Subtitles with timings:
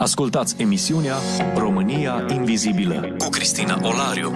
[0.00, 1.14] Ascultați emisiunea
[1.56, 4.32] România Invizibilă cu Cristina Olariu.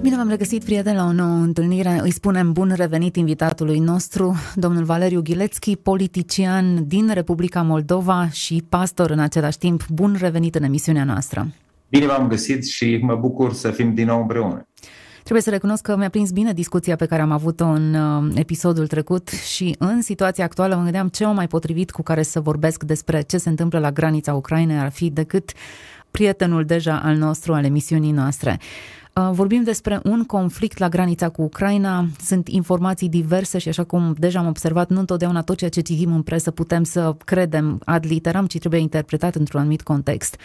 [0.00, 1.98] Bine v-am regăsit, prieteni, la o nouă întâlnire.
[2.02, 9.10] Îi spunem bun revenit invitatului nostru, domnul Valeriu Ghilețchi, politician din Republica Moldova și pastor
[9.10, 9.86] în același timp.
[9.88, 11.46] Bun revenit în emisiunea noastră.
[11.88, 14.68] Bine v-am găsit și mă bucur să fim din nou împreună.
[15.28, 18.86] Trebuie să recunosc că mi-a prins bine discuția pe care am avut-o în uh, episodul
[18.86, 22.82] trecut și în situația actuală mă gândeam ce o mai potrivit cu care să vorbesc
[22.82, 25.52] despre ce se întâmplă la granița Ucrainei ar fi decât
[26.10, 28.58] prietenul deja al nostru, al emisiunii noastre.
[29.18, 34.14] Uh, vorbim despre un conflict la granița cu Ucraina, sunt informații diverse și așa cum
[34.18, 38.04] deja am observat, nu întotdeauna tot ceea ce citim în presă putem să credem ad
[38.06, 40.36] literam, ci trebuie interpretat într-un anumit context.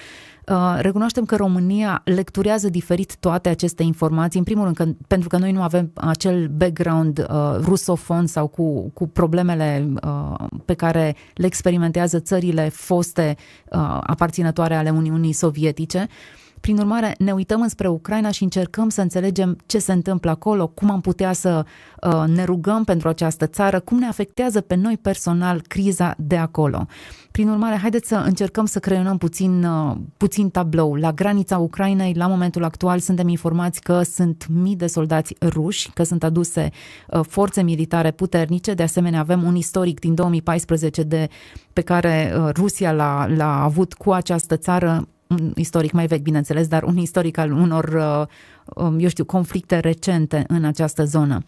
[0.47, 5.37] Uh, recunoaștem că România lecturează diferit toate aceste informații, în primul rând că, pentru că
[5.37, 11.45] noi nu avem acel background uh, rusofon sau cu, cu problemele uh, pe care le
[11.45, 13.35] experimentează țările foste
[13.69, 16.07] uh, aparținătoare ale Uniunii Sovietice.
[16.09, 20.67] Uh, prin urmare, ne uităm înspre Ucraina și încercăm să înțelegem ce se întâmplă acolo,
[20.67, 21.65] cum am putea să
[22.01, 26.87] uh, ne rugăm pentru această țară, cum ne afectează pe noi personal criza de acolo.
[27.31, 30.95] Prin urmare, haideți să încercăm să creionăm puțin, uh, puțin tablou.
[30.95, 36.03] La granița Ucrainei, la momentul actual, suntem informați că sunt mii de soldați ruși, că
[36.03, 36.69] sunt aduse
[37.09, 38.73] uh, forțe militare puternice.
[38.73, 41.29] De asemenea, avem un istoric din 2014 de,
[41.73, 45.07] pe care uh, Rusia l-a, l-a avut cu această țară
[45.39, 49.79] un istoric mai vechi, bineînțeles, dar un istoric al unor, uh, um, eu știu, conflicte
[49.79, 51.43] recente în această zonă.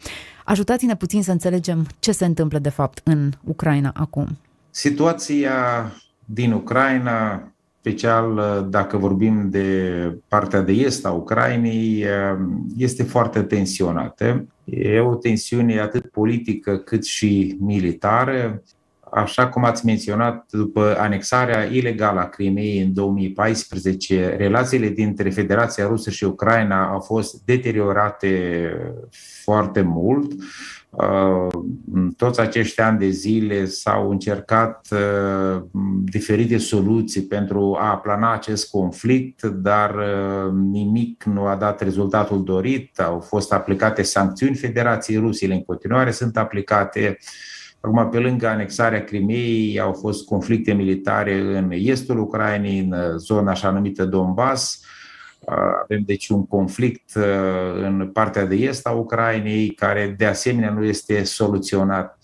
[0.46, 4.38] Ajutați-ne puțin să înțelegem ce se întâmplă, de fapt, în Ucraina acum.
[4.70, 5.54] Situația
[6.26, 7.48] din Ucraina,
[7.80, 12.40] special uh, dacă vorbim de partea de est a Ucrainei, uh,
[12.78, 14.48] este foarte tensionată.
[14.64, 18.64] E o tensiune atât politică cât și militară
[19.16, 26.10] așa cum ați menționat, după anexarea ilegală a Crimeei în 2014, relațiile dintre Federația Rusă
[26.10, 28.72] și Ucraina au fost deteriorate
[29.44, 30.32] foarte mult.
[30.90, 31.48] Uh,
[31.94, 35.62] în toți acești ani de zile s-au încercat uh,
[36.04, 43.00] diferite soluții pentru a plana acest conflict, dar uh, nimic nu a dat rezultatul dorit.
[43.00, 47.18] Au fost aplicate sancțiuni Federației Rusiei, în continuare sunt aplicate
[47.86, 53.70] Acum, pe lângă anexarea Crimeei, au fost conflicte militare în estul Ucrainei, în zona așa
[53.70, 54.86] numită Donbass.
[55.84, 57.12] Avem deci un conflict
[57.82, 62.18] în partea de est a Ucrainei, care de asemenea nu este soluționat.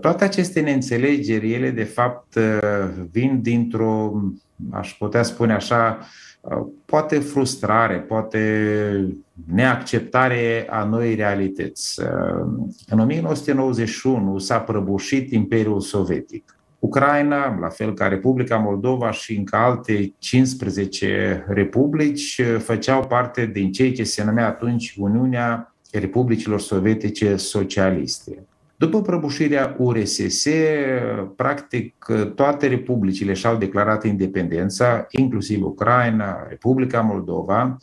[0.00, 2.38] Toate aceste neînțelegeri, ele de fapt
[3.10, 4.12] vin dintr-o,
[4.70, 5.98] aș putea spune așa,
[6.84, 9.16] poate frustrare, poate
[9.52, 12.00] neacceptare a noi realități.
[12.88, 16.58] În 1991 s-a prăbușit Imperiul Sovietic.
[16.78, 23.92] Ucraina, la fel ca Republica Moldova și încă alte 15 republici, făceau parte din cei
[23.92, 28.46] ce se numea atunci Uniunea Republicilor Sovietice Socialiste.
[28.84, 30.46] După prăbușirea URSS,
[31.36, 37.76] practic toate republicile și-au declarat independența, inclusiv Ucraina, Republica Moldova.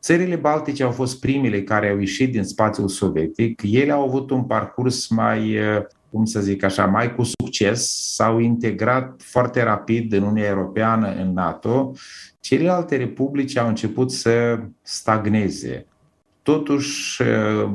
[0.00, 3.62] Țările Baltice au fost primele care au ieșit din spațiul sovietic.
[3.62, 5.56] Ele au avut un parcurs mai,
[6.10, 11.32] cum să zic așa, mai cu succes, s-au integrat foarte rapid în Uniunea Europeană, în
[11.32, 11.92] NATO.
[12.40, 15.86] Celelalte republici au început să stagneze.
[16.42, 17.22] Totuși,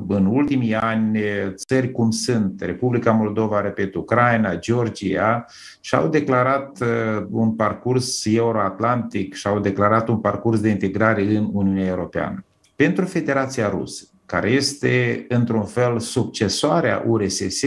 [0.07, 1.19] în ultimii ani,
[1.55, 5.45] țări cum sunt Republica Moldova, repet, Ucraina, Georgia,
[5.81, 12.45] și-au declarat uh, un parcurs euroatlantic și-au declarat un parcurs de integrare în Uniunea Europeană.
[12.75, 17.63] Pentru Federația Rusă, care este într-un fel succesoarea URSS,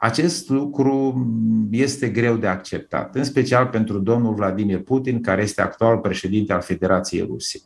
[0.00, 1.26] acest lucru
[1.70, 6.60] este greu de acceptat, în special pentru domnul Vladimir Putin, care este actual președinte al
[6.60, 7.58] Federației Ruse.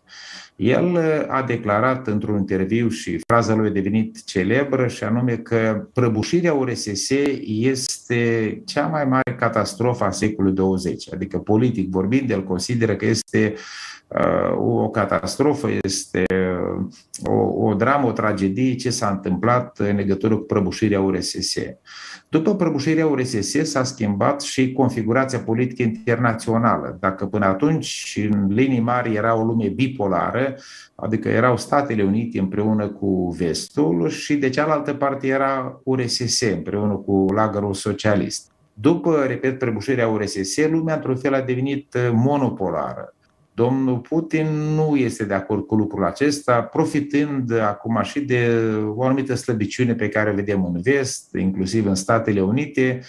[0.56, 0.98] El
[1.28, 7.10] a declarat într-un interviu și fraza lui a devenit celebră și anume că prăbușirea URSS
[7.46, 11.12] este cea mai mare catastrofă a secolului 20.
[11.12, 13.54] Adică politic vorbind, el consideră că este
[14.06, 16.84] uh, o catastrofă, este uh,
[17.24, 21.54] o, o dramă, o tragedie ce s-a întâmplat în legătură cu prăbușirea URSS.
[22.28, 26.96] După prăbușirea URSS s-a schimbat și configurația politică internațională.
[27.00, 30.41] Dacă până atunci, în linii mari, era o lume bipolară,
[30.94, 37.26] adică erau Statele Unite împreună cu Vestul și de cealaltă parte era URSS împreună cu
[37.34, 38.50] lagărul socialist.
[38.72, 43.14] După, repet, prăbușirea URSS, lumea într-un fel a devenit monopolară.
[43.54, 48.48] Domnul Putin nu este de acord cu lucrul acesta, profitând acum și de
[48.94, 53.00] o anumită slăbiciune pe care o vedem în vest, inclusiv în Statele Unite,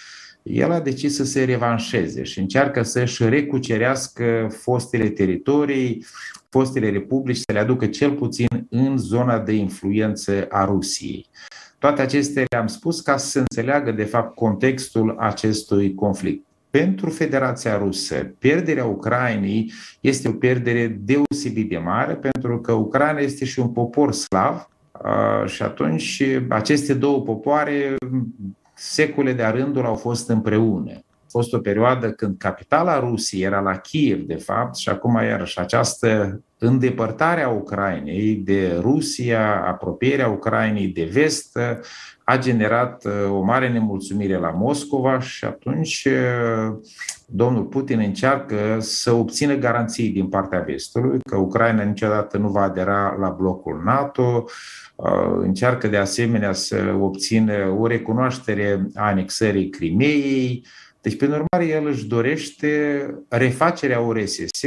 [0.44, 6.06] el a decis să se revanșeze și încearcă să-și recucerească fostele teritorii,
[6.50, 11.26] fostele republici, să le aducă cel puțin în zona de influență a Rusiei.
[11.80, 16.46] Toate acestea le-am spus ca să se înțeleagă, de fapt, contextul acestui conflict.
[16.70, 23.46] Pentru Federația Rusă, pierderea Ucrainei este o pierdere deosebit de mare, pentru că Ucraina este
[23.46, 24.68] și un popor slav
[25.46, 27.96] și atunci aceste două popoare
[28.74, 31.04] secole de-a rândul au fost împreună.
[31.34, 35.60] A fost o perioadă când capitala Rusiei era la Kiev, de fapt, și acum iarăși
[35.60, 41.60] această îndepărtarea Ucrainei de Rusia, apropierea Ucrainei de vest,
[42.24, 46.76] a generat uh, o mare nemulțumire la Moscova și atunci uh,
[47.26, 53.16] domnul Putin încearcă să obțină garanții din partea vestului că Ucraina niciodată nu va adera
[53.20, 54.44] la blocul NATO,
[54.96, 60.66] uh, încearcă de asemenea să obțină o recunoaștere a anexării Crimeei,
[61.04, 64.62] deci, prin urmare, el își dorește refacerea URSS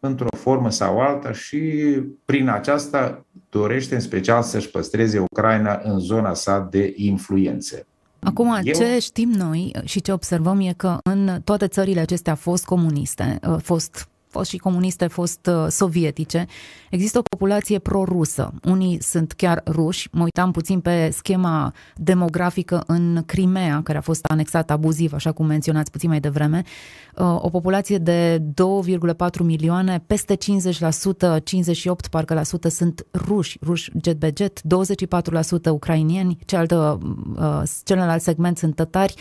[0.00, 1.58] într-o formă sau alta și
[2.24, 7.86] prin aceasta dorește în special să-și păstreze Ucraina în zona sa de influență.
[8.18, 8.74] Acum, Eu...
[8.74, 14.08] ce știm noi și ce observăm e că în toate țările acestea fost comuniste, fost
[14.36, 16.46] fost și comuniste, fost uh, sovietice,
[16.90, 18.52] există o populație pro-rusă.
[18.64, 20.08] Unii sunt chiar ruși.
[20.12, 25.46] Mă uitam puțin pe schema demografică în Crimea, care a fost anexată abuziv, așa cum
[25.46, 26.62] menționați puțin mai devreme.
[27.16, 30.38] Uh, o populație de 2,4 milioane, peste 50%,
[31.44, 34.60] 58 parcă la sută sunt ruși, ruși jet be jet,
[35.68, 36.98] 24% ucrainieni, cealaltă,
[37.36, 39.14] uh, celălalt segment sunt tătari,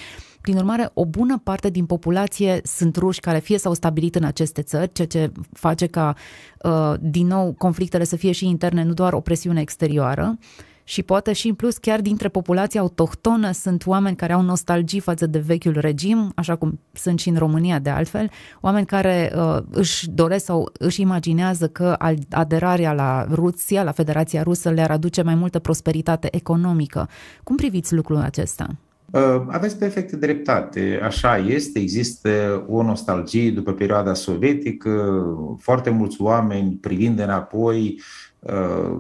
[0.46, 4.62] prin urmare, o bună parte din populație sunt ruși care fie s-au stabilit în aceste
[4.62, 6.16] țări, ceea ce face ca,
[6.64, 10.38] uh, din nou, conflictele să fie și interne, nu doar o presiune exterioară.
[10.84, 15.26] Și poate și în plus, chiar dintre populația autohtonă sunt oameni care au nostalgii față
[15.26, 18.30] de vechiul regim, așa cum sunt și în România de altfel,
[18.62, 21.96] oameni care uh, își doresc sau își imaginează că
[22.30, 27.10] aderarea la Rusia, la Federația Rusă, le-ar aduce mai multă prosperitate economică.
[27.44, 28.68] Cum priviți lucrul acesta?
[29.12, 31.00] Uh, aveți perfectă dreptate.
[31.04, 35.24] Așa este, există o nostalgie după perioada sovietică.
[35.60, 38.02] Foarte mulți oameni, privind înapoi,
[38.40, 38.98] uh,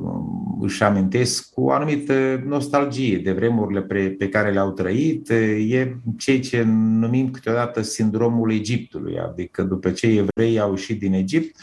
[0.61, 3.81] își amintesc cu o anumită nostalgie de vremurile
[4.17, 5.29] pe care le-au trăit.
[5.69, 11.55] E ceea ce numim câteodată sindromul Egiptului, adică după ce evreii au ieșit din Egipt,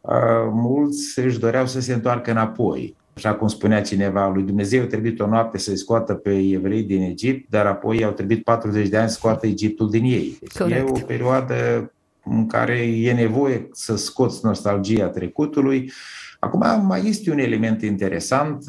[0.00, 2.96] uh, mulți își doreau să se întoarcă înapoi.
[3.14, 7.02] Așa cum spunea cineva, lui Dumnezeu a trebuit o noapte să-i scoată pe evrei din
[7.02, 10.36] Egipt, dar apoi au trebuit 40 de ani să scoată Egiptul din ei.
[10.40, 10.88] Deci Corect.
[10.88, 11.92] e o perioadă
[12.24, 15.92] în care e nevoie să scoți nostalgia trecutului.
[16.38, 18.64] Acum mai este un element interesant.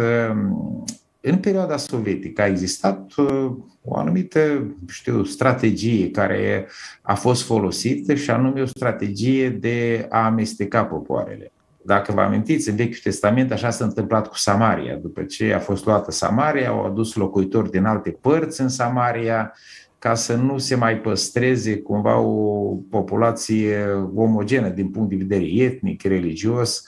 [1.27, 3.51] În perioada sovietică a existat uh,
[3.81, 4.39] o anumită,
[4.87, 6.67] știu, strategie care
[7.01, 11.51] a fost folosită și anume o strategie de a amesteca popoarele.
[11.85, 14.95] Dacă vă amintiți, în Vechiul Testament așa s-a întâmplat cu Samaria.
[14.95, 19.53] După ce a fost luată Samaria, au adus locuitori din alte părți în Samaria,
[19.99, 23.85] ca să nu se mai păstreze cumva o populație
[24.15, 26.87] omogenă din punct de vedere etnic, religios.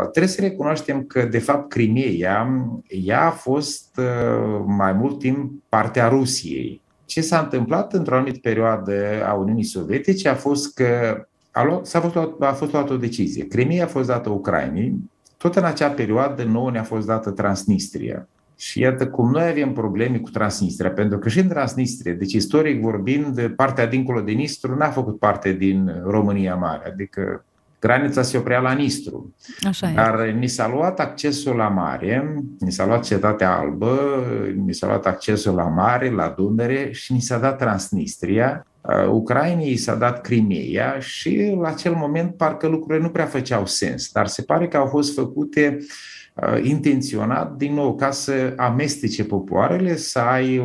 [0.00, 2.10] Trebuie să recunoaștem că, de fapt, Crimea,
[2.88, 4.00] ea a fost
[4.66, 6.80] mai mult timp partea Rusiei.
[7.04, 11.22] Ce s-a întâmplat într-o anumită perioadă a Uniunii Sovietice a fost că
[11.58, 13.46] a, luat, s-a fost luat, a fost luată o decizie.
[13.46, 14.94] Crimea a fost dată Ucrainei,
[15.36, 18.28] tot în acea perioadă nouă ne-a fost dată Transnistria.
[18.56, 22.80] Și iată cum noi avem probleme cu Transnistria, pentru că și în Transnistria, deci istoric
[22.80, 27.44] vorbind, partea dincolo de Nistru n-a făcut parte din România Mare, adică
[27.80, 29.34] granița se oprea la Nistru.
[29.66, 30.30] Așa Dar e.
[30.30, 34.24] ni s-a luat accesul la mare, ni s-a luat Cetatea Albă,
[34.64, 38.67] ni s-a luat accesul la mare, la Dunăre și ni s-a dat Transnistria, Uh,
[39.10, 44.26] Ucrainei s-a dat Crimea și la acel moment parcă lucrurile nu prea făceau sens, dar
[44.26, 45.78] se pare că au fost făcute
[46.34, 50.58] uh, intenționat din nou ca să amestece popoarele, să ai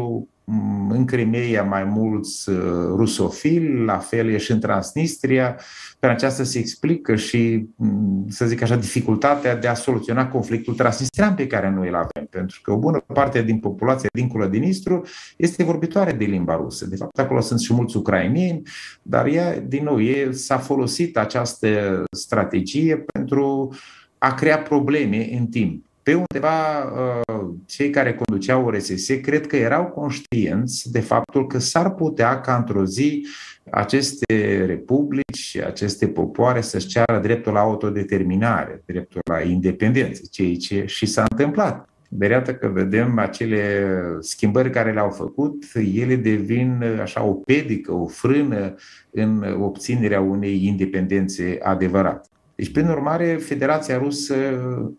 [0.90, 2.56] în Crimea mai mulți uh,
[2.96, 5.60] rusofili, la fel e și în Transnistria.
[6.00, 11.36] Pe aceasta se explică și, mm, să zic așa, dificultatea de a soluționa conflictul transnistrian
[11.36, 15.06] pe care noi îl avem, pentru că o bună parte din populația dincolo din Nistru
[15.38, 16.86] este vorbitoare de limba rusă.
[16.86, 18.62] De fapt, acolo sunt și mulți ucrainieni,
[19.02, 21.68] dar ea, din nou, e, s-a folosit această
[22.12, 23.76] strategie pentru
[24.18, 29.86] a crea probleme în timp pe undeva uh, cei care conduceau RSS cred că erau
[29.86, 33.28] conștienți de faptul că s-ar putea ca într-o zi
[33.70, 41.06] aceste republici, aceste popoare să-și ceară dreptul la autodeterminare, dreptul la independență, ceea ce și
[41.06, 41.88] s-a întâmplat.
[42.10, 48.76] Dar că vedem acele schimbări care le-au făcut, ele devin așa o pedică, o frână
[49.12, 52.30] în obținerea unei independențe adevărate.
[52.56, 54.36] Deci, prin urmare, Federația Rusă,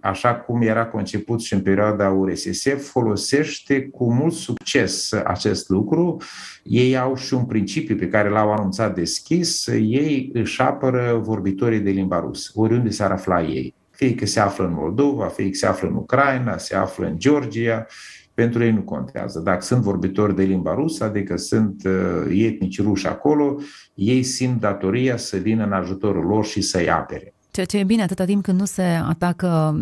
[0.01, 6.17] așa cum era conceput și în perioada URSS, folosește cu mult succes acest lucru.
[6.63, 9.67] Ei au și un principiu pe care l-au anunțat deschis.
[9.67, 13.75] Ei își apără vorbitorii de limba rusă, oriunde s-ar afla ei.
[13.91, 17.19] Fie că se află în Moldova, fie că se află în Ucraina, se află în
[17.19, 17.87] Georgia,
[18.35, 19.41] pentru ei nu contează.
[19.41, 23.57] Dacă sunt vorbitori de limba rusă, adică sunt uh, etnici ruși acolo,
[23.95, 27.34] ei simt datoria să vină în ajutorul lor și să-i apere.
[27.55, 29.81] Ceea ce e bine atâta timp când nu se atacă,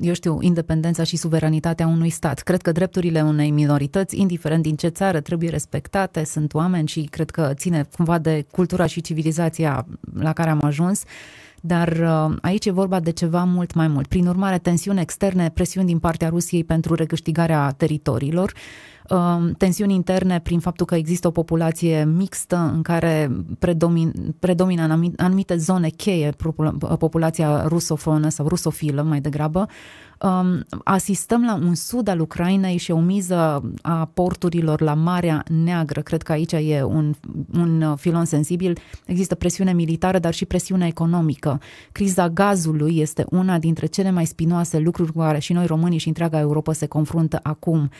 [0.00, 2.40] eu știu, independența și suveranitatea unui stat.
[2.40, 7.30] Cred că drepturile unei minorități, indiferent din ce țară, trebuie respectate, sunt oameni și cred
[7.30, 11.02] că ține cumva de cultura și civilizația la care am ajuns.
[11.60, 14.06] Dar uh, aici e vorba de ceva mult mai mult.
[14.06, 18.60] Prin urmare, tensiuni externe, presiuni din partea Rusiei pentru recâștigarea teritoriilor, Um,
[19.56, 25.56] tensiuni interne prin faptul că există o populație mixtă în care predomin, predomină în anumite
[25.56, 26.30] zone cheie
[26.98, 29.66] populația rusofonă sau rusofilă mai degrabă,
[30.20, 36.00] um, asistăm la un sud al Ucrainei și o miză a porturilor la Marea Neagră.
[36.00, 37.14] Cred că aici e un,
[37.54, 38.78] un filon sensibil.
[39.06, 41.60] Există presiune militară, dar și presiune economică.
[41.92, 46.08] Criza gazului este una dintre cele mai spinoase lucruri cu care și noi românii și
[46.08, 47.90] întreaga Europa se confruntă acum.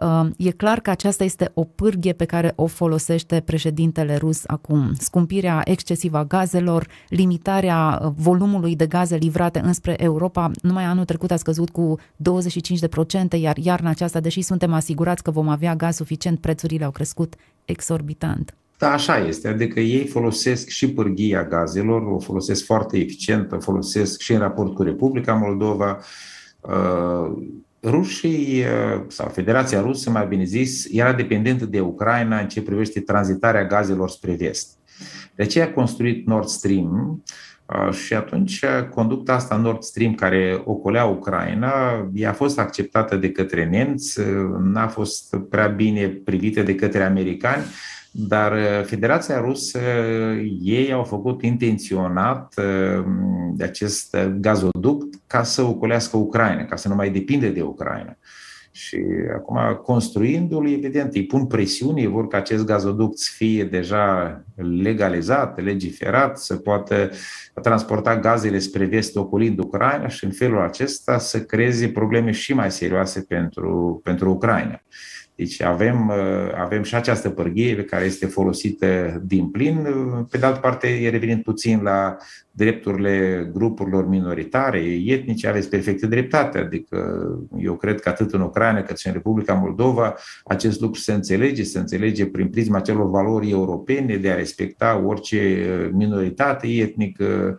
[0.00, 4.92] Um, e clar că aceasta este o pârghie pe care o folosește președintele rus acum.
[4.98, 10.50] Scumpirea excesivă a gazelor, limitarea uh, volumului de gaze livrate înspre Europa.
[10.62, 15.48] Numai anul trecut a scăzut cu 25%, iar iarna aceasta, deși suntem asigurați că vom
[15.48, 17.34] avea gaz suficient, prețurile au crescut
[17.64, 18.54] exorbitant.
[18.78, 19.48] Da, așa este.
[19.48, 24.74] Adică ei folosesc și pârghia gazelor, o folosesc foarte eficient, o folosesc și în raport
[24.74, 25.98] cu Republica Moldova.
[27.84, 32.62] Uh, rușii uh, sau Federația Rusă, mai bine zis, era dependentă de Ucraina în ce
[32.62, 34.78] privește tranzitarea gazelor spre vest.
[35.34, 37.22] De aceea a construit Nord Stream
[37.66, 41.72] uh, și atunci uh, conducta asta Nord Stream care ocolea Ucraina,
[42.14, 44.20] ea a fost acceptată de către nemți,
[44.60, 47.64] n-a fost prea bine privită de către americani,
[48.16, 49.78] dar Federația Rusă,
[50.60, 52.54] ei au făcut intenționat
[53.54, 58.16] de acest gazoduct ca să ocolească Ucraina, ca să nu mai depinde de Ucraina.
[58.70, 59.04] Și
[59.34, 64.40] acum, construindu-l, evident, îi pun presiuni, ei vor ca acest gazoduct să fie deja
[64.82, 67.10] legalizat, legiferat, să poată
[67.62, 72.70] transporta gazele spre vest ocolind Ucraina și în felul acesta să creeze probleme și mai
[72.70, 74.80] serioase pentru, pentru Ucraina.
[75.36, 79.86] Deci avem, uh, avem și această pârghie care este folosită din plin.
[80.30, 82.16] Pe de altă parte, revenind puțin la
[82.50, 86.58] drepturile grupurilor minoritare, etnice, aveți perfectă dreptate.
[86.58, 90.14] Adică eu cred că atât în Ucraina cât și în Republica Moldova
[90.44, 95.66] acest lucru se înțelege, se înțelege prin prisma celor valori europene de a respecta orice
[95.92, 97.58] minoritate etnică,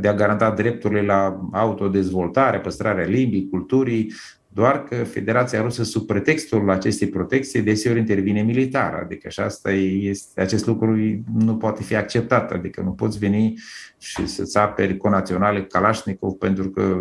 [0.00, 4.12] de a garanta drepturile la autodezvoltare, păstrarea limbii, culturii,
[4.54, 8.94] doar că Federația Rusă, sub pretextul acestei protecții, deseori intervine militar.
[8.94, 10.96] Adică și asta este, acest lucru
[11.38, 12.52] nu poate fi acceptat.
[12.52, 13.54] Adică nu poți veni
[13.98, 16.96] și să-ți aperi conaționale Kalashnikov pentru că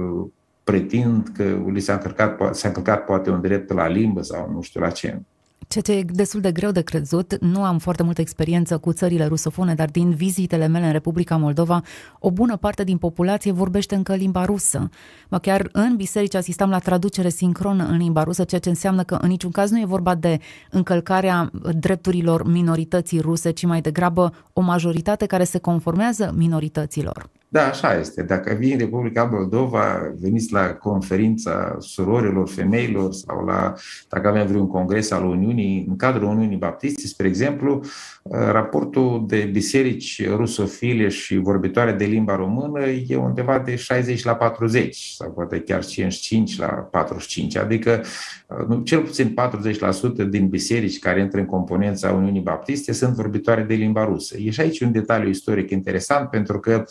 [0.63, 4.81] pretind că li s-a încălcat, s-a încălcat poate un drept la limbă sau nu știu
[4.81, 5.19] la ce.
[5.71, 9.25] Ceea ce e destul de greu de crezut, nu am foarte multă experiență cu țările
[9.25, 11.81] rusofone, dar din vizitele mele în Republica Moldova,
[12.19, 14.89] o bună parte din populație vorbește încă limba rusă.
[15.29, 19.15] Mă chiar în biserici asistam la traducere sincronă în limba rusă, ceea ce înseamnă că
[19.21, 24.61] în niciun caz nu e vorba de încălcarea drepturilor minorității ruse, ci mai degrabă o
[24.61, 27.29] majoritate care se conformează minorităților.
[27.53, 28.23] Da, așa este.
[28.23, 33.73] Dacă vii în Republica Moldova, veniți la conferința surorilor, femeilor sau la,
[34.09, 37.81] dacă avem vreun congres al Uniunii, în cadrul Uniunii Baptiste, spre exemplu,
[38.29, 45.13] raportul de biserici rusofile și vorbitoare de limba română e undeva de 60 la 40
[45.17, 48.03] sau poate chiar 55 la 45, adică
[48.83, 49.35] cel puțin
[50.25, 54.37] 40% din biserici care intră în componența Uniunii Baptiste sunt vorbitoare de limba rusă.
[54.37, 56.85] E și aici un detaliu istoric interesant pentru că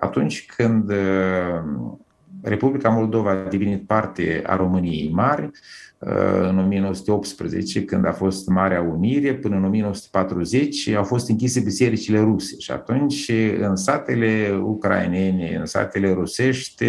[0.00, 1.96] atunci când uh,
[2.42, 5.50] Republica Moldova a devenit parte a României Mari,
[5.98, 12.20] uh, în 1918, când a fost Marea Unire, până în 1940 au fost închise bisericile
[12.20, 12.58] ruse.
[12.58, 16.84] Și atunci în satele ucrainene, în satele rusești,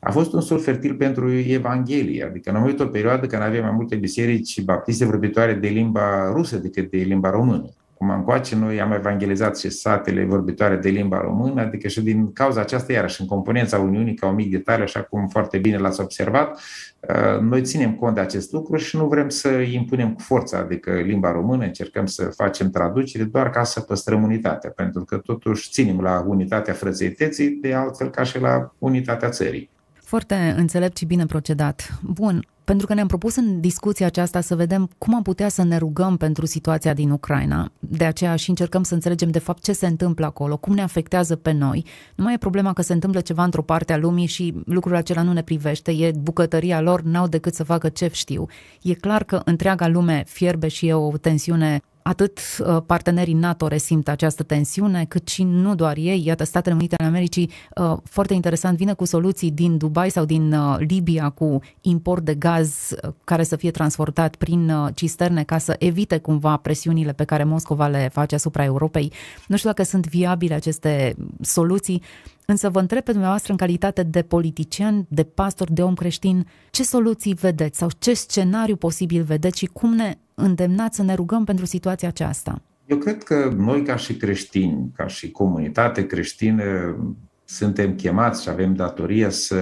[0.00, 3.96] a fost un sol fertil pentru Evanghelie, adică în o perioadă când avea mai multe
[3.96, 7.70] biserici baptiste vorbitoare de limba rusă decât de limba română
[8.04, 12.60] acum încoace, noi am evangelizat și satele vorbitoare de limba română, adică și din cauza
[12.60, 16.60] aceasta, iarăși, în componența Uniunii, ca un mic detaliu, așa cum foarte bine l-ați observat,
[17.00, 20.92] uh, noi ținem cont de acest lucru și nu vrem să impunem cu forța, adică
[20.92, 26.00] limba română, încercăm să facem traducere doar ca să păstrăm unitatea, pentru că totuși ținem
[26.00, 29.70] la unitatea frățăității, de altfel ca și la unitatea țării.
[29.94, 31.98] Foarte înțelept și bine procedat.
[32.02, 35.76] Bun, pentru că ne-am propus în discuția aceasta să vedem cum am putea să ne
[35.76, 37.72] rugăm pentru situația din Ucraina.
[37.78, 41.36] De aceea și încercăm să înțelegem de fapt ce se întâmplă acolo, cum ne afectează
[41.36, 41.84] pe noi.
[42.14, 45.22] Nu mai e problema că se întâmplă ceva într-o parte a lumii și lucrul acela
[45.22, 48.46] nu ne privește, e bucătăria lor, n-au decât să facă ce știu.
[48.82, 54.08] E clar că întreaga lume fierbe și e o tensiune atât uh, partenerii NATO resimt
[54.08, 56.26] această tensiune, cât și nu doar ei.
[56.26, 60.52] Iată, Statele Unite ale Americii, uh, foarte interesant, vine cu soluții din Dubai sau din
[60.52, 62.88] uh, Libia cu import de gaz
[63.24, 68.08] care să fie transportat prin cisterne ca să evite cumva presiunile pe care Moscova le
[68.12, 69.12] face asupra Europei.
[69.46, 72.02] Nu știu dacă sunt viabile aceste soluții,
[72.46, 76.82] Însă vă întreb pe dumneavoastră în calitate de politician, de pastor, de om creștin, ce
[76.82, 81.64] soluții vedeți sau ce scenariu posibil vedeți și cum ne îndemnați să ne rugăm pentru
[81.64, 82.62] situația aceasta?
[82.86, 86.96] Eu cred că noi ca și creștini, ca și comunitate creștină,
[87.44, 89.56] suntem chemați și avem datoria să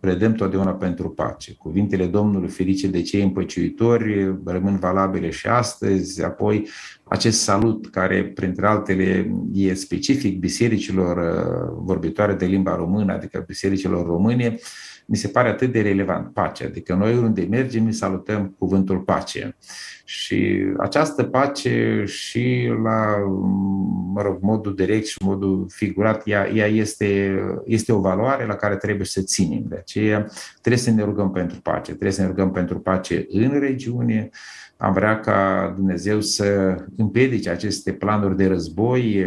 [0.00, 1.54] predăm totdeauna pentru pace.
[1.54, 6.68] Cuvintele Domnului ferice de cei împăciuitori rămân valabile și astăzi, apoi
[7.08, 14.06] acest salut care, printre altele, e specific bisericilor uh, vorbitoare de limba română, adică bisericilor
[14.06, 14.58] române,
[15.10, 16.64] mi se pare atât de relevant, pace.
[16.64, 19.56] Adică noi unde mergem, ne salutăm cuvântul pace.
[20.04, 23.16] Și această pace și la,
[24.12, 28.76] mă rog, modul direct și modul figurat, ea, ea este, este o valoare la care
[28.76, 29.64] trebuie să ținem.
[29.68, 30.26] De aceea
[30.60, 34.30] trebuie să ne rugăm pentru pace, trebuie să ne rugăm pentru pace în regiune,
[34.80, 39.26] am vrea ca Dumnezeu să împiedice aceste planuri de război,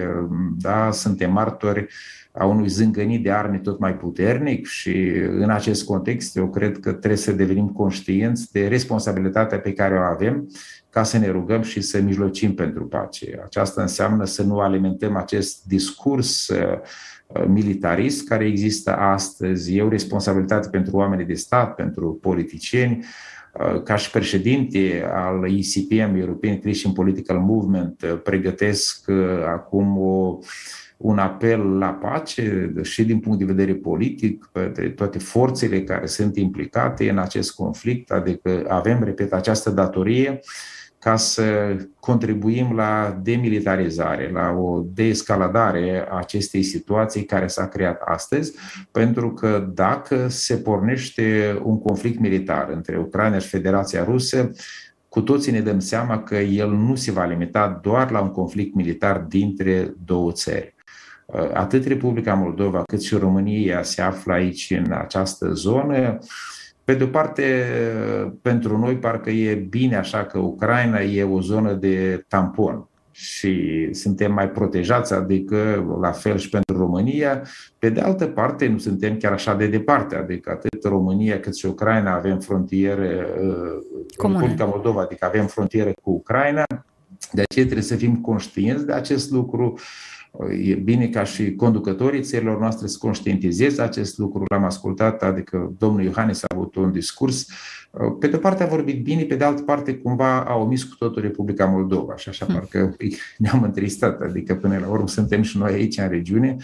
[0.58, 1.88] da, suntem martori
[2.32, 6.92] a unui zângănit de arme tot mai puternic și în acest context eu cred că
[6.92, 10.50] trebuie să devenim conștienți de responsabilitatea pe care o avem
[10.90, 13.42] ca să ne rugăm și să mijlocim pentru pace.
[13.46, 16.80] Aceasta înseamnă să nu alimentăm acest discurs uh,
[17.48, 19.76] militarist care există astăzi.
[19.76, 23.06] E o responsabilitate pentru oamenii de stat, pentru politicieni, uh,
[23.84, 29.10] ca și președinte al ECPM, European Christian Political Movement, uh, pregătesc
[29.46, 30.40] acum o
[31.02, 36.38] un apel la pace și din punct de vedere politic, pe toate forțele care sunt
[36.38, 40.40] implicate în acest conflict, adică avem, repet, această datorie
[41.02, 48.54] ca să contribuim la demilitarizare, la o deescaladare a acestei situații care s-a creat astăzi,
[48.92, 54.52] pentru că dacă se pornește un conflict militar între Ucraina și Federația Rusă,
[55.10, 58.76] cu toții ne dăm seama că el nu se va limita doar la un conflict
[58.76, 60.76] militar dintre două țări.
[61.54, 66.20] Atât Republica Moldova cât și România se află aici în această zonă.
[66.84, 67.66] Pe de o parte,
[68.42, 74.34] pentru noi parcă e bine așa că Ucraina e o zonă de tampon și suntem
[74.34, 77.44] mai protejați, adică la fel și pentru România.
[77.80, 81.66] Pe de altă parte, nu suntem chiar așa de departe, adică atât România cât și
[81.66, 86.64] Ucraina avem frontiere, uh, Republica Moldova, adică avem frontiere cu Ucraina,
[87.32, 89.80] de aceea trebuie să fim conștienți de acest lucru
[90.50, 94.44] E bine ca și conducătorii țărilor noastre să conștientizeze acest lucru.
[94.50, 97.48] L-am ascultat, adică domnul Iohannis a avut un discurs.
[98.20, 100.96] Pe de o parte a vorbit bine, pe de altă parte cumva a omis cu
[100.96, 102.56] totul Republica Moldova și așa hmm.
[102.56, 102.96] parcă
[103.38, 104.22] ne-am întristat.
[104.22, 106.56] Adică până la urmă suntem și noi aici în regiune,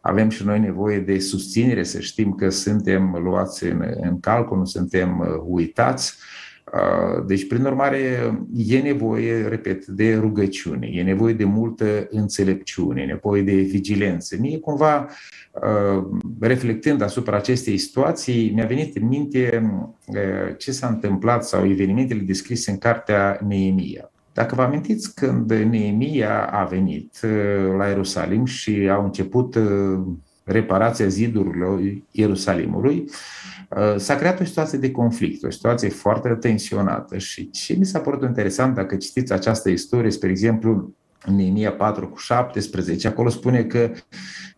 [0.00, 4.64] avem și noi nevoie de susținere, să știm că suntem luați în, în calcul, nu
[4.64, 6.16] suntem uh, uitați.
[7.26, 13.42] Deci, prin urmare, e nevoie, repet, de rugăciune, e nevoie de multă înțelepciune, e nevoie
[13.42, 14.36] de vigilență.
[14.40, 15.06] Mie, cumva,
[16.40, 19.70] reflectând asupra acestei situații, mi-a venit în minte
[20.56, 24.10] ce s-a întâmplat sau evenimentele descrise în cartea Neemia.
[24.32, 27.18] Dacă vă amintiți, când Neemia a venit
[27.76, 29.58] la Ierusalim și au început
[30.48, 31.80] reparația zidurilor
[32.10, 33.04] Ierusalimului,
[33.76, 37.98] Uh, s-a creat o situație de conflict, o situație foarte tensionată și ce mi s-a
[37.98, 40.94] părut interesant dacă citiți această istorie, spre exemplu,
[41.26, 43.90] în Neemia 4 cu 17, acolo spune că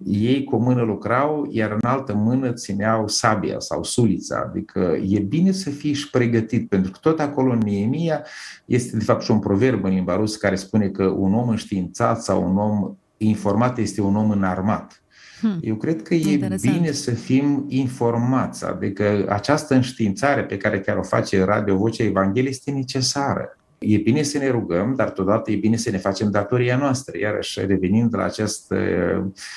[0.04, 4.44] ei cu o mână lucrau, iar în altă mână țineau sabia sau sulița.
[4.48, 8.24] Adică e bine să fii și pregătit, pentru că tot acolo în Neemia
[8.64, 12.22] este de fapt și un proverb în limba rusă care spune că un om înștiințat
[12.22, 14.99] sau un om informat este un om înarmat.
[15.40, 15.58] Hmm.
[15.60, 16.76] Eu cred că e Interesant.
[16.76, 22.52] bine să fim informați, adică această înștiințare pe care chiar o face Radio Vocea Evangheliei
[22.52, 23.54] este necesară.
[23.78, 27.18] E bine să ne rugăm, dar totodată e bine să ne facem datoria noastră.
[27.18, 28.76] Iarăși, revenind la această,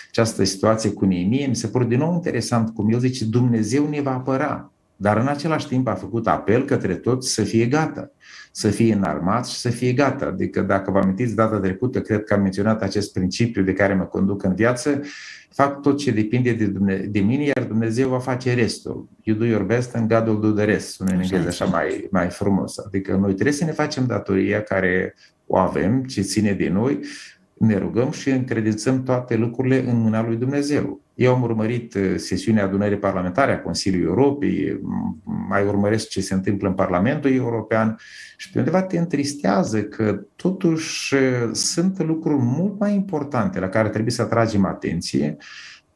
[0.09, 4.01] această situație cu Neemie, mi se pare din nou interesant cum el zice, Dumnezeu ne
[4.01, 4.72] va apăra.
[4.95, 8.11] Dar în același timp a făcut apel către toți să fie gata,
[8.51, 10.25] să fie înarmați și să fie gata.
[10.25, 14.03] Adică dacă vă amintiți data trecută, cred că am menționat acest principiu de care mă
[14.03, 15.01] conduc în viață,
[15.49, 19.09] fac tot ce depinde de, Dumne- de mine, iar Dumnezeu va face restul.
[19.23, 20.93] You do your best and God will do the rest.
[20.93, 22.77] Sună în engleză așa mai, mai frumos.
[22.77, 25.15] Adică noi trebuie să ne facem datoria care
[25.47, 26.99] o avem, ce ține de noi,
[27.65, 31.01] ne rugăm și încredințăm toate lucrurile în mâna lui Dumnezeu.
[31.13, 34.79] Eu am urmărit uh, sesiunea adunării parlamentare a Consiliului Europei,
[35.49, 37.97] mai urmăresc ce se întâmplă în Parlamentul European
[38.37, 43.89] și pe undeva te întristează că totuși uh, sunt lucruri mult mai importante la care
[43.89, 45.37] trebuie să atragem atenție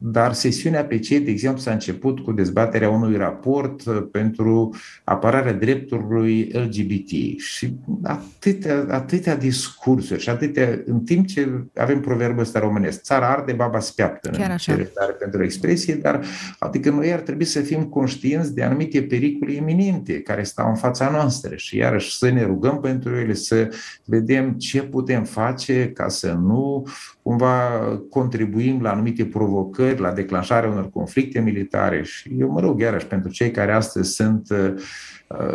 [0.00, 5.52] dar sesiunea pe cei, de exemplu, s-a început cu dezbaterea unui raport uh, pentru apărarea
[5.52, 13.02] drepturilor LGBT și atâtea, atâtea discursuri și atâtea, în timp ce avem proverbul ăsta românesc,
[13.02, 14.88] țara arde, baba speaptă, Chiar așa.
[15.18, 16.24] pentru expresie, dar
[16.58, 21.10] adică noi ar trebui să fim conștienți de anumite pericole eminente care stau în fața
[21.10, 23.68] noastră și iarăși să ne rugăm pentru ele, să
[24.04, 26.86] vedem ce putem face ca să nu
[27.22, 27.68] cumva
[28.10, 33.30] contribuim la anumite provocări, la declanșarea unor conflicte militare și eu mă rog iarăși pentru
[33.30, 34.74] cei care astăzi sunt uh,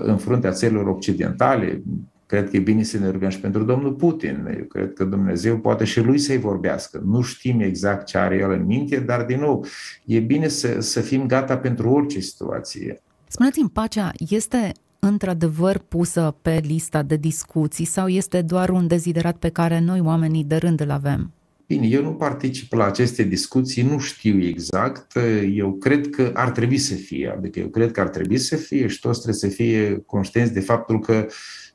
[0.02, 1.82] în fruntea țărilor occidentale,
[2.26, 4.48] cred că e bine să ne rugăm și pentru domnul Putin.
[4.58, 7.02] Eu cred că Dumnezeu poate și lui să-i vorbească.
[7.06, 9.66] Nu știm exact ce are el în minte, dar din nou,
[10.06, 13.02] e bine să, să fim gata pentru orice situație.
[13.28, 19.50] Spuneți-mi, pacea este într-adevăr pusă pe lista de discuții sau este doar un deziderat pe
[19.50, 21.32] care noi oamenii de rând îl avem?
[21.68, 25.18] Bine, eu nu particip la aceste discuții, nu știu exact.
[25.54, 28.88] Eu cred că ar trebui să fie, adică eu cred că ar trebui să fie
[28.88, 31.26] și toți trebuie să fie conștienți de faptul că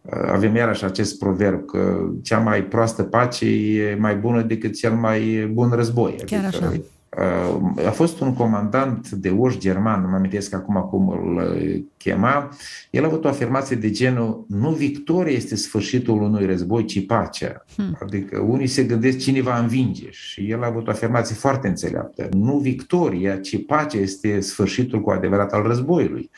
[0.03, 4.92] uh, avem iarăși acest proverb că cea mai proastă pace e mai bună decât cel
[4.92, 6.14] mai bun război.
[6.27, 6.81] Chiar adică așa.
[7.16, 11.82] Uh, a fost un comandant de oș german, nu mă amintesc acum cum îl uh,
[11.96, 12.48] chema,
[12.90, 17.64] el a avut o afirmație de genul nu victoria este sfârșitul unui război, ci pacea.
[17.76, 17.98] Hmm.
[18.02, 22.28] Adică unii se gândesc cine va învinge și el a avut o afirmație foarte înțeleaptă.
[22.32, 26.30] Nu victoria, ci pacea este sfârșitul cu adevărat al războiului.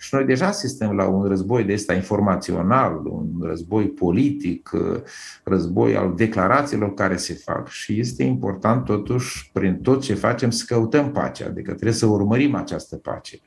[0.00, 4.70] Și noi deja asistăm la un război de ăsta informațional, un război politic,
[5.44, 7.68] război al declarațiilor care se fac.
[7.68, 12.54] Și este important totuși, prin tot ce facem, să căutăm pacea, adică trebuie să urmărim
[12.54, 13.38] această pace.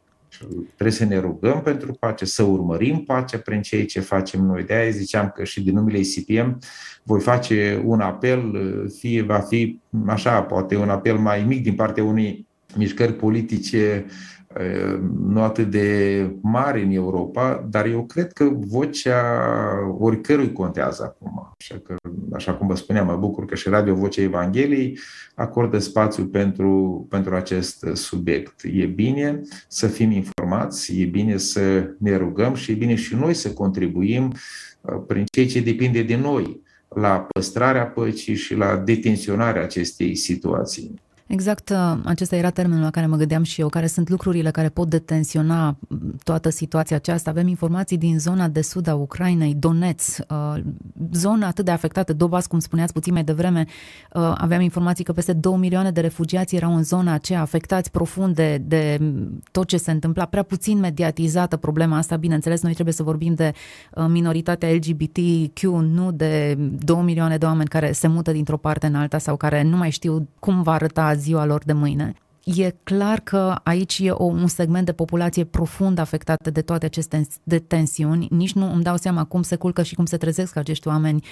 [0.66, 4.64] Trebuie să ne rugăm pentru pace, să urmărim pacea prin ceea ce facem noi.
[4.64, 6.60] De aia ziceam că și din numele ICPM
[7.04, 8.52] voi face un apel,
[9.00, 14.14] fie va fi așa, poate un apel mai mic din partea unei mișcări politice uh,
[15.26, 19.24] nu atât de mari în Europa, dar eu cred că vocea
[20.00, 21.54] oricărui contează acum.
[21.60, 21.96] Așa, că,
[22.34, 25.00] așa cum vă spuneam, mă bucur că și Radio Vocea Evangheliei
[25.36, 28.62] acordă spațiu pentru, pentru acest subiect.
[28.64, 33.34] E bine să fim informați, e bine să ne rugăm și e bine și noi
[33.34, 34.32] să contribuim
[35.08, 36.62] prin ceea ce depinde de noi
[36.96, 41.02] la păstrarea păcii și la detenționarea acestei situații.
[41.34, 44.70] Exact, uh, acesta era termenul la care mă gândeam și eu, care sunt lucrurile care
[44.70, 45.78] pot detensiona
[46.24, 47.30] toată situația aceasta.
[47.30, 50.62] Avem informații din zona de sud a Ucrainei, Donetsk, uh,
[51.12, 53.66] zona atât de afectată, Dobas, cum spuneați puțin mai devreme,
[54.14, 58.36] uh, aveam informații că peste 2 milioane de refugiați erau în zona aceea, afectați profund
[58.36, 59.14] de, de
[59.52, 63.54] tot ce se întâmpla, prea puțin mediatizată problema asta, bineînțeles, noi trebuie să vorbim de
[64.08, 69.18] minoritatea LGBTQ, nu de 2 milioane de oameni care se mută dintr-o parte în alta
[69.18, 72.14] sau care nu mai știu cum va arăta ziua lor de mâine.
[72.44, 77.28] E clar că aici e o, un segment de populație profund afectată de toate aceste
[77.44, 78.28] de tensiuni.
[78.30, 81.24] Nici nu îmi dau seama cum se culcă și cum se trezesc acești oameni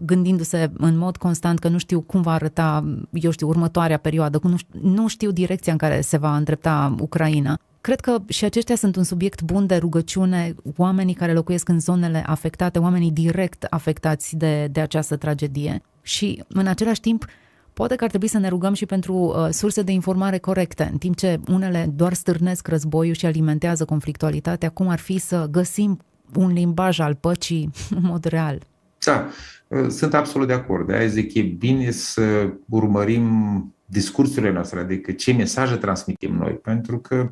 [0.00, 4.56] gândindu-se în mod constant că nu știu cum va arăta, eu știu, următoarea perioadă, nu
[4.56, 7.58] știu, nu știu direcția în care se va îndrepta Ucraina.
[7.80, 12.22] Cred că și aceștia sunt un subiect bun de rugăciune, oamenii care locuiesc în zonele
[12.26, 15.82] afectate, oamenii direct afectați de, de această tragedie.
[16.02, 17.24] Și în același timp,
[17.78, 20.98] Poate că ar trebui să ne rugăm și pentru uh, surse de informare corecte, în
[20.98, 25.98] timp ce unele doar stârnesc războiul și alimentează conflictualitatea, cum ar fi să găsim
[26.34, 28.62] un limbaj al păcii în mod real.
[29.04, 29.28] Da,
[29.68, 30.86] uh, sunt absolut de acord.
[30.86, 33.26] De aia zic, e bine să urmărim
[33.84, 37.30] discursurile noastre, adică ce mesaje transmitem noi, pentru că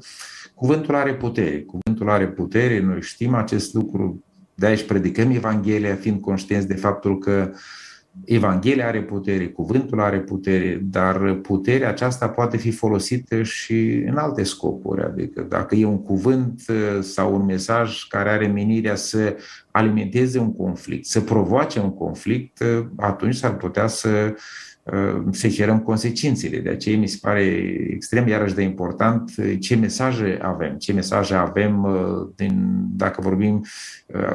[0.55, 1.61] cuvântul are putere.
[1.63, 7.19] Cuvântul are putere, noi știm acest lucru, de aici predicăm Evanghelia, fiind conștienți de faptul
[7.19, 7.59] că uh,
[8.25, 14.43] Evanghelia are putere, cuvântul are putere, dar puterea aceasta poate fi folosită și în alte
[14.43, 15.03] scopuri.
[15.03, 16.63] Adică dacă e un cuvânt
[17.01, 19.37] sau un mesaj care are menirea să
[19.71, 22.65] alimenteze un conflict, să provoace un conflict,
[22.97, 24.35] atunci s-ar putea să
[25.31, 26.59] să cerem consecințele.
[26.59, 27.43] De aceea mi se pare
[27.91, 31.87] extrem iarăși de important ce mesaje avem, ce mesaje avem
[32.37, 33.65] din, dacă vorbim,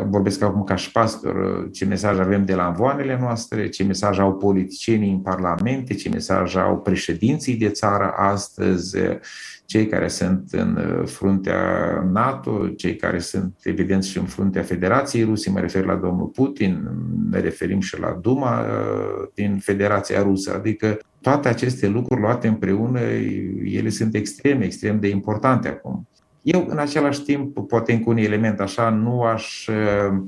[0.09, 4.33] vorbesc acum ca și pastor, ce mesaje avem de la învoanele noastre, ce mesaje au
[4.33, 8.97] politicienii în parlamente, ce mesaje au președinții de țară astăzi,
[9.71, 11.61] cei care sunt în uh, fruntea
[12.11, 16.89] NATO, cei care sunt evident și în fruntea Federației Ruse, mă refer la domnul Putin,
[17.29, 22.99] ne referim și la Duma uh, din Federația Rusă, adică toate aceste lucruri luate împreună,
[23.63, 26.07] ele sunt extrem, extrem de importante acum.
[26.41, 30.23] Eu, în același timp, poate încă un element așa, nu aș uh,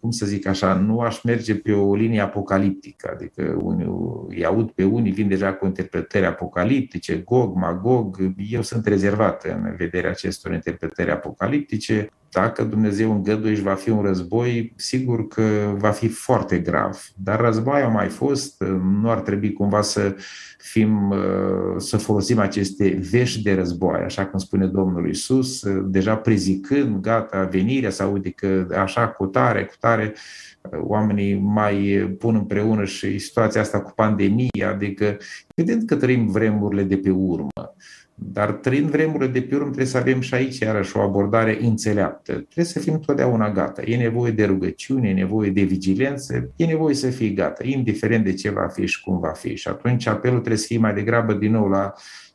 [0.00, 3.86] cum să zic așa, nu aș merge pe o linie apocaliptică, adică unii,
[4.28, 9.74] îi aud pe unii, vin deja cu interpretări apocaliptice, Gog, Magog, eu sunt rezervat în
[9.76, 12.08] vederea acestor interpretări apocaliptice.
[12.32, 17.02] Dacă Dumnezeu îngăduie și va fi un război, sigur că va fi foarte grav.
[17.16, 18.62] Dar război a mai fost,
[19.00, 20.16] nu ar trebui cumva să
[20.58, 26.16] fim, uh, să folosim aceste vești de război, așa cum spune Domnul Isus, uh, deja
[26.16, 30.14] prezicând, gata, venirea, să aude că așa cu tare, cu tare,
[30.60, 31.74] uh, oamenii mai
[32.18, 35.16] pun împreună și situația asta cu pandemia, adică
[35.54, 37.74] evident că trăim vremurile de pe urmă.
[38.14, 42.32] Dar trăind vremurile de pe urmă, trebuie să avem și aici iarăși o abordare înțeleaptă.
[42.32, 43.82] Trebuie să fim totdeauna gata.
[43.82, 48.34] E nevoie de rugăciune, e nevoie de vigilență, e nevoie să fii gata, indiferent de
[48.34, 49.56] ce va fi și cum va fi.
[49.56, 51.92] Și atunci apelul trebuie să fie mai degrabă din nou la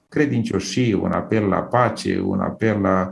[0.10, 3.10] credincioșie, un apel la pace, un apel la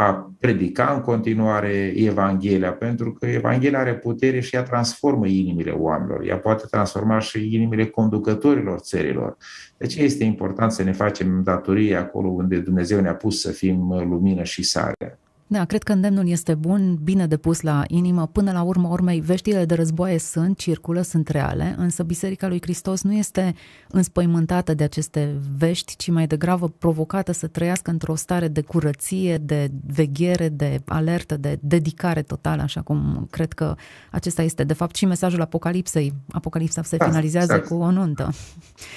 [0.00, 6.24] a predica în continuare Evanghelia, pentru că Evanghelia are putere și ea transformă inimile oamenilor,
[6.26, 9.36] ea poate transforma și inimile conducătorilor țărilor.
[9.76, 14.42] Deci este important să ne facem datorie acolo unde Dumnezeu ne-a pus să fim lumină
[14.42, 15.18] și sare.
[15.50, 18.26] Da, cred că îndemnul este bun, bine depus la inimă.
[18.26, 23.02] Până la urmă, urmei, veștile de războaie sunt, circulă, sunt reale, însă Biserica lui Hristos
[23.02, 23.54] nu este
[23.88, 29.70] înspăimântată de aceste vești, ci mai degrabă provocată să trăiască într-o stare de curăție, de
[29.86, 33.74] veghere, de alertă, de dedicare totală, așa cum cred că
[34.10, 36.14] acesta este, de fapt, și mesajul Apocalipsei.
[36.30, 37.68] Apocalipsa se da, finalizează exact.
[37.68, 38.32] cu o nuntă.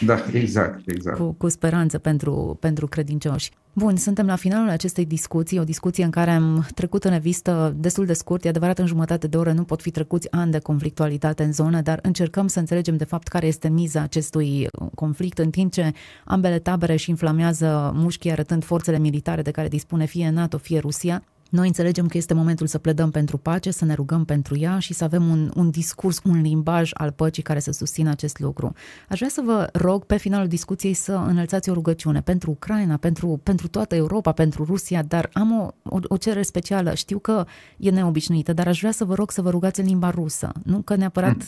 [0.06, 1.18] Da, exact, exact.
[1.18, 3.52] Cu, cu speranță pentru, pentru credincioși.
[3.74, 8.06] Bun, suntem la finalul acestei discuții, o discuție în care am trecut în revistă destul
[8.06, 11.44] de scurt, e adevărat în jumătate de oră nu pot fi trecuți ani de conflictualitate
[11.44, 15.72] în zonă, dar încercăm să înțelegem de fapt care este miza acestui conflict, în timp
[15.72, 15.92] ce
[16.26, 21.24] ambele tabere își inflamează mușchii arătând forțele militare de care dispune fie NATO, fie Rusia.
[21.51, 24.93] Noi înțelegem că este momentul să pledăm pentru pace, să ne rugăm pentru ea și
[24.93, 28.73] să avem un, un discurs, un limbaj al păcii care să susțină acest lucru.
[29.09, 33.41] Aș vrea să vă rog pe finalul discuției să înălțați o rugăciune pentru Ucraina, pentru,
[33.43, 36.95] pentru toată Europa, pentru Rusia, dar am o, o, o cerere specială.
[36.95, 40.11] Știu că e neobișnuită, dar aș vrea să vă rog să vă rugați în limba
[40.11, 40.53] rusă.
[40.62, 41.37] Nu că neapărat...
[41.37, 41.47] Mm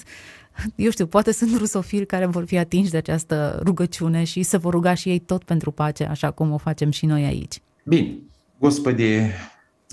[0.75, 4.71] eu știu, poate sunt rusofili care vor fi atinși de această rugăciune și să vă
[4.71, 7.62] ruga și ei tot pentru pace, așa cum o facem și noi aici.
[7.85, 8.19] Bine.
[8.59, 9.21] Господи,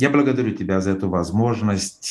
[0.01, 2.11] Я благодарю Тебя за эту возможность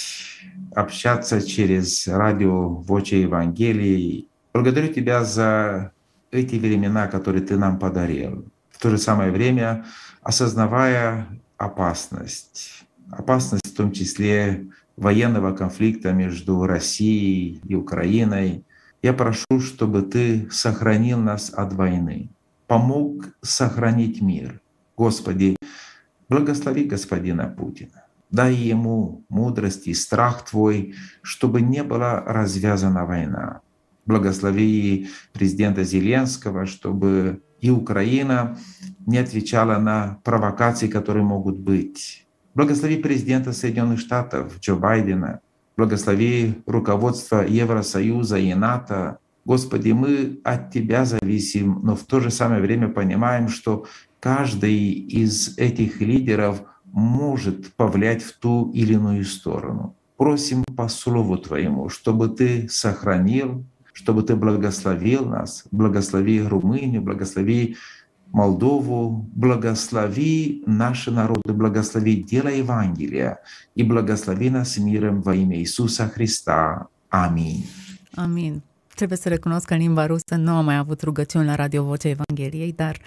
[0.75, 4.27] общаться через радио Воча Евангелии.
[4.53, 5.91] Благодарю Тебя за
[6.29, 8.45] эти времена, которые Ты нам подарил.
[8.69, 9.85] В то же самое время
[10.21, 18.65] осознавая опасность, опасность в том числе военного конфликта между Россией и Украиной,
[19.01, 22.29] я прошу, чтобы Ты сохранил нас от войны,
[22.67, 24.61] помог сохранить мир.
[24.95, 25.55] Господи,
[26.29, 28.05] Благослови господина Путина.
[28.31, 33.61] Дай ему мудрость и страх Твой, чтобы не была развязана война.
[34.05, 38.57] Благослови президента Зеленского, чтобы и Украина
[39.05, 42.27] не отвечала на провокации, которые могут быть.
[42.53, 45.39] Благослови президента Соединенных Штатов Джо Байдена.
[45.77, 49.17] Благослови руководство Евросоюза и НАТО.
[49.45, 53.85] Господи, мы от Тебя зависим, но в то же самое время понимаем, что
[54.19, 59.95] каждый из этих лидеров может повлиять в ту или иную сторону.
[60.17, 67.75] Просим по Слову Твоему, чтобы Ты сохранил, чтобы Ты благословил нас, благослови Румынию, благослови
[68.31, 73.39] Молдову, благослови наши народы, благослови дело Евангелия
[73.73, 76.87] и благослови нас миром во имя Иисуса Христа.
[77.09, 77.65] Аминь.
[78.15, 78.61] Amin.
[78.95, 82.09] Trebuie să recunosc că în limba rusă nu am mai avut rugăciuni la Radio Vocea
[82.09, 82.97] Evangheliei, dar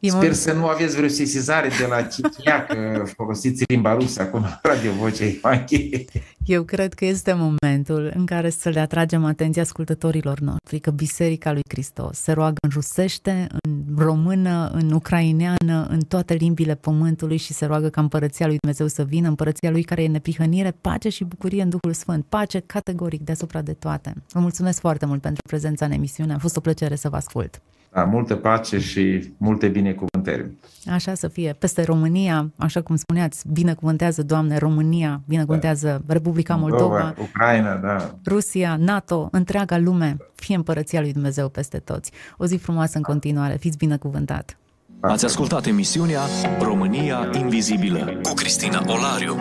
[0.00, 0.34] Sper mult...
[0.34, 4.92] să nu aveți vreo sesizare de la Cicea că folosiți limba rusă acum la Radio
[4.92, 6.08] Vocea Evangheliei.
[6.46, 11.52] Eu cred că este momentul în care să le atragem atenția ascultătorilor noștri că Biserica
[11.52, 17.52] lui Hristos se roagă în rusește, în română, în ucraineană, în toate limbile pământului și
[17.52, 21.24] se roagă ca împărăția lui Dumnezeu să vină, împărăția lui care e neprihănire, pace și
[21.24, 24.14] bucurie în Duhul Sfânt, pace categoric deasupra de toate.
[24.32, 27.62] Vă mulțumesc foarte mult pentru prezența în emisiune, a fost o plăcere să vă ascult.
[27.92, 30.50] Da, multă pace și multe binecuvântări.
[30.90, 31.56] Așa să fie.
[31.58, 36.12] Peste România, așa cum spuneați, binecuvântează, Doamne, România, binecuvântează da.
[36.12, 38.14] Republica Moldova, Moldova, Ucraina, da.
[38.26, 42.12] Rusia, NATO, întreaga lume, fie împărăția lui Dumnezeu peste toți.
[42.36, 44.56] O zi frumoasă în continuare, fiți binecuvântat.
[45.00, 46.20] Ați ascultat emisiunea
[46.60, 49.36] România Invizibilă cu Cristina Olariu.